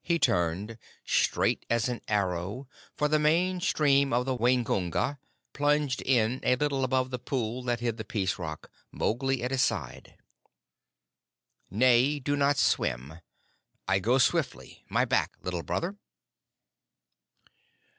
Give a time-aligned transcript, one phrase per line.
[0.00, 5.18] He turned, straight as an arrow, for the main stream of the Waingunga,
[5.52, 9.60] plunging in a little above the pool that hid the Peace Rock, Mowgli at his
[9.60, 10.14] side.
[11.70, 13.20] "Nay, do not swim.
[13.86, 14.86] I go swiftly.
[14.88, 15.98] My back, Little Brother!"